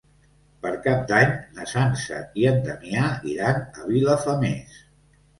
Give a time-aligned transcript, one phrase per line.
[0.61, 4.81] Per Cap d'Any na Sança i en Damià iran a Vilafamés.